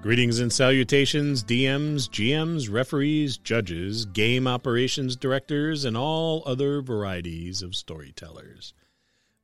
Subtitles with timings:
[0.00, 7.74] Greetings and salutations, DMs, GMs, referees, judges, game operations directors, and all other varieties of
[7.74, 8.72] storytellers.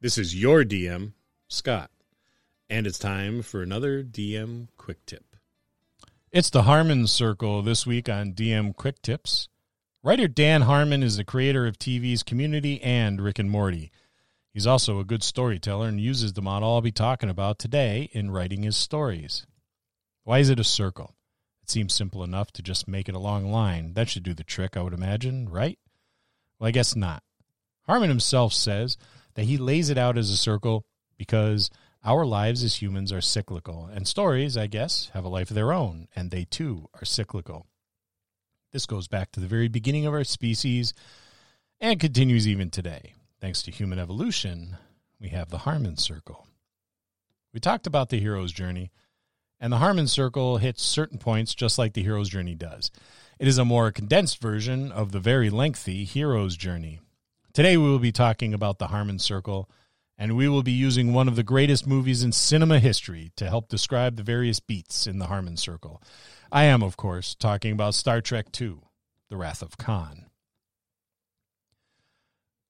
[0.01, 1.13] This is your DM,
[1.49, 1.91] Scott,
[2.71, 5.37] and it's time for another DM Quick Tip.
[6.33, 9.49] It's the Harmon Circle this week on DM Quick Tips.
[10.03, 13.91] Writer Dan Harmon is the creator of TV's Community and Rick and Morty.
[14.55, 18.31] He's also a good storyteller and uses the model I'll be talking about today in
[18.31, 19.47] writing his stories.
[20.23, 21.17] Why is it a circle?
[21.65, 23.95] It seems simple enough to just make it a long line.
[23.95, 25.77] That should do the trick, I would imagine, right?
[26.59, 27.25] Well, I guess not.
[27.83, 28.97] Harmon himself says
[29.35, 30.85] that he lays it out as a circle
[31.19, 31.69] because
[32.05, 35.73] our lives as humans are cyclical, and stories, I guess, have a life of their
[35.73, 37.67] own, and they too are cyclical.
[38.73, 40.95] This goes back to the very beginning of our species
[41.81, 43.15] and continues even today.
[43.45, 44.79] Thanks to human evolution,
[45.21, 46.47] we have the Harmon Circle.
[47.53, 48.91] We talked about the hero's journey
[49.61, 52.91] and the Harmon Circle hits certain points just like the hero's journey does.
[53.39, 57.01] It is a more condensed version of the very lengthy hero's journey.
[57.53, 59.69] Today we will be talking about the Harmon Circle,
[60.17, 63.69] and we will be using one of the greatest movies in cinema history to help
[63.69, 66.03] describe the various beats in the Harmon Circle.
[66.51, 68.77] I am, of course, talking about Star Trek II
[69.29, 70.24] The Wrath of Khan.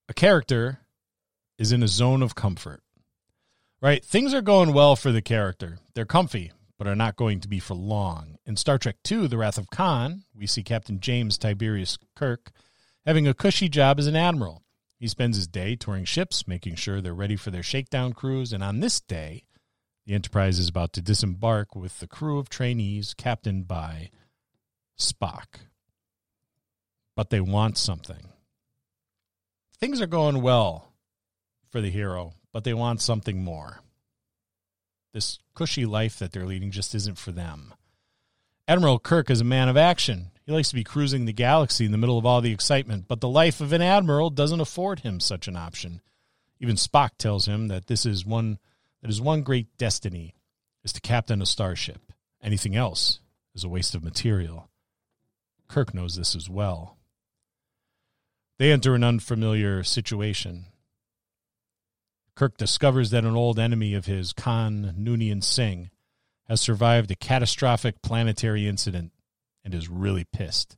[0.08, 0.80] A character
[1.58, 2.82] is in a zone of comfort.
[3.80, 4.04] Right?
[4.04, 5.78] Things are going well for the character.
[5.94, 8.38] They're comfy, but are not going to be for long.
[8.46, 12.50] In Star Trek II The Wrath of Khan, we see Captain James Tiberius Kirk
[13.06, 14.62] having a cushy job as an admiral.
[14.98, 18.62] He spends his day touring ships, making sure they're ready for their shakedown cruise, and
[18.64, 19.44] on this day,
[20.06, 24.10] the Enterprise is about to disembark with the crew of trainees captained by
[24.98, 25.60] Spock.
[27.16, 28.33] But they want something.
[29.84, 30.94] Things are going well
[31.68, 33.82] for the hero, but they want something more.
[35.12, 37.74] This cushy life that they're leading just isn't for them.
[38.66, 40.30] Admiral Kirk is a man of action.
[40.46, 43.20] He likes to be cruising the galaxy in the middle of all the excitement, but
[43.20, 46.00] the life of an admiral doesn't afford him such an option.
[46.58, 48.58] Even Spock tells him that this is one
[49.02, 50.34] that his one great destiny
[50.82, 52.10] is to captain a starship.
[52.42, 53.18] Anything else
[53.54, 54.70] is a waste of material.
[55.68, 56.96] Kirk knows this as well.
[58.58, 60.66] They enter an unfamiliar situation.
[62.36, 65.90] Kirk discovers that an old enemy of his, Khan Noonien Singh,
[66.48, 69.12] has survived a catastrophic planetary incident
[69.64, 70.76] and is really pissed.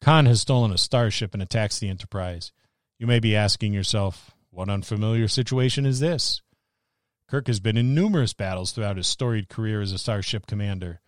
[0.00, 2.52] Khan has stolen a starship and attacks the Enterprise.
[2.98, 6.42] You may be asking yourself, what unfamiliar situation is this?
[7.28, 11.00] Kirk has been in numerous battles throughout his storied career as a starship commander.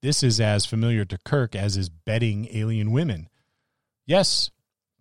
[0.00, 3.28] This is as familiar to Kirk as is betting alien women.
[4.06, 4.50] Yes,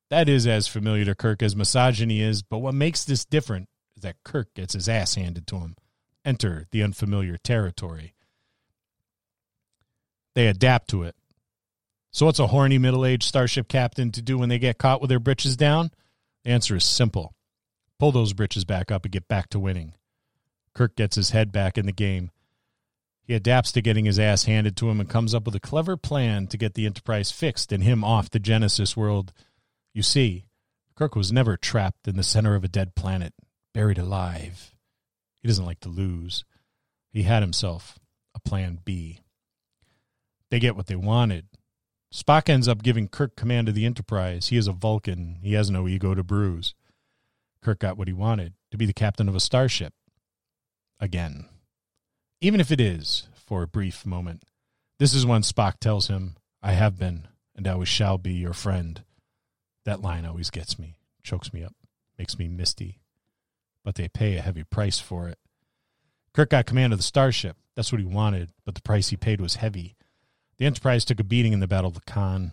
[0.10, 4.04] that is as familiar to Kirk as misogyny is, but what makes this different is
[4.04, 5.76] that Kirk gets his ass handed to him.
[6.26, 8.14] Enter the unfamiliar territory.
[10.36, 11.16] They adapt to it.
[12.12, 15.10] So, what's a horny middle aged starship captain to do when they get caught with
[15.10, 15.92] their britches down?
[16.44, 17.34] The answer is simple
[18.00, 19.94] pull those britches back up and get back to winning.
[20.74, 22.32] Kirk gets his head back in the game.
[23.22, 25.98] He adapts to getting his ass handed to him and comes up with a clever
[25.98, 29.34] plan to get the Enterprise fixed and him off the Genesis world
[29.94, 30.46] you see,
[30.96, 33.34] Kirk was never trapped in the center of a dead planet,
[33.74, 34.76] buried alive.
[35.42, 36.44] He doesn't like to lose.
[37.12, 37.98] He had himself
[38.36, 39.20] a plan B.
[40.52, 41.48] They get what they wanted.
[42.14, 44.48] Spock ends up giving Kirk command of the Enterprise.
[44.48, 45.38] He is a Vulcan.
[45.42, 46.74] He has no ego to bruise.
[47.62, 49.94] Kirk got what he wanted to be the captain of a starship.
[51.00, 51.46] Again.
[52.42, 54.44] Even if it is for a brief moment.
[54.98, 58.54] This is when Spock tells him, I have been, and I always shall be your
[58.54, 59.04] friend.
[59.90, 61.74] That line always gets me, chokes me up,
[62.16, 63.00] makes me misty.
[63.84, 65.40] But they pay a heavy price for it.
[66.32, 67.58] Kirk got command of the starship.
[67.76, 69.96] That's what he wanted, but the price he paid was heavy.
[70.60, 72.52] The Enterprise took a beating in the Battle of the Khan.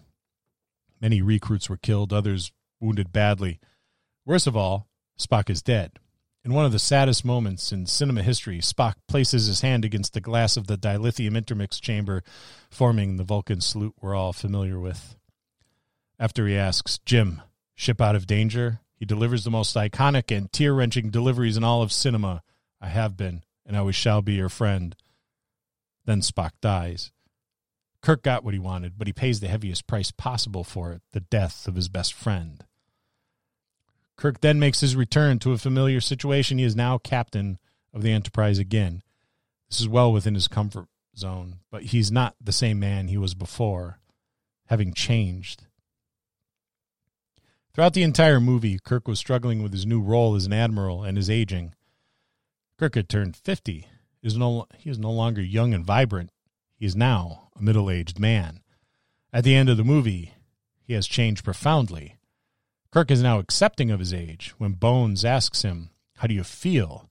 [0.98, 3.60] Many recruits were killed, others wounded badly.
[4.24, 4.88] Worst of all,
[5.20, 5.98] Spock is dead.
[6.42, 10.22] In one of the saddest moments in cinema history, Spock places his hand against the
[10.22, 12.22] glass of the dilithium intermix chamber,
[12.70, 15.16] forming the Vulcan salute we're all familiar with.
[16.18, 17.42] After he asks, Jim,
[17.74, 18.80] ship out of danger?
[18.94, 22.42] He delivers the most iconic and tear wrenching deliveries in all of cinema.
[22.80, 24.96] I have been, and I always shall be your friend.
[26.06, 27.10] Then Spock dies.
[28.00, 31.20] Kirk got what he wanted, but he pays the heaviest price possible for it the
[31.20, 32.64] death of his best friend.
[34.16, 36.58] Kirk then makes his return to a familiar situation.
[36.58, 37.58] He is now captain
[37.92, 39.02] of the Enterprise again.
[39.68, 40.86] This is well within his comfort
[41.16, 43.98] zone, but he's not the same man he was before,
[44.66, 45.66] having changed.
[47.76, 51.18] Throughout the entire movie, Kirk was struggling with his new role as an admiral and
[51.18, 51.74] his aging.
[52.78, 53.86] Kirk had turned 50.
[54.22, 56.30] He is no, he is no longer young and vibrant.
[56.78, 58.60] He is now a middle aged man.
[59.30, 60.32] At the end of the movie,
[60.84, 62.16] he has changed profoundly.
[62.90, 64.54] Kirk is now accepting of his age.
[64.56, 67.10] When Bones asks him, How do you feel?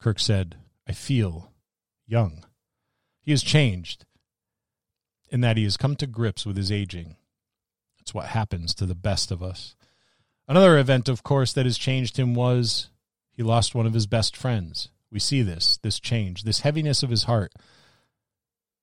[0.00, 0.56] Kirk said,
[0.88, 1.52] I feel
[2.06, 2.46] young.
[3.20, 4.06] He has changed
[5.28, 7.16] in that he has come to grips with his aging.
[7.98, 9.76] It's what happens to the best of us.
[10.50, 12.90] Another event, of course, that has changed him was
[13.30, 14.88] he lost one of his best friends.
[15.08, 17.52] We see this, this change, this heaviness of his heart.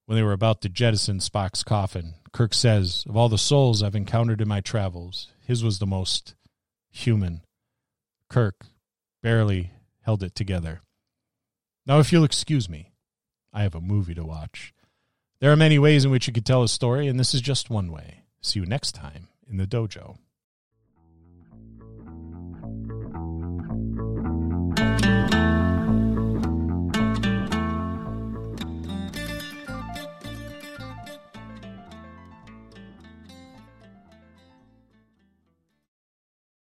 [0.06, 3.98] When they were about to jettison Spock's coffin, Kirk says, Of all the souls I've
[3.98, 6.36] encountered in my travels, his was the most
[6.90, 7.42] human.
[8.30, 8.66] Kirk
[9.22, 9.72] barely
[10.04, 10.80] held it together.
[11.86, 12.94] Now, if you'll excuse me,
[13.52, 14.74] I have a movie to watch.
[15.42, 17.70] There are many ways in which you could tell a story, and this is just
[17.70, 18.24] one way.
[18.40, 20.20] See you next time in the dojo.